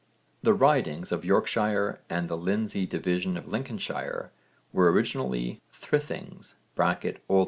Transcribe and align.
The 0.41 0.55
'ridings' 0.55 1.11
of 1.11 1.23
Yorkshire 1.23 1.99
and 2.09 2.27
the 2.27 2.35
Lindsey 2.35 2.87
division 2.87 3.37
of 3.37 3.47
Lincolnshire 3.47 4.31
were 4.73 4.91
originally 4.91 5.61
'thrithings' 5.71 6.55
(O.N. 7.29 7.39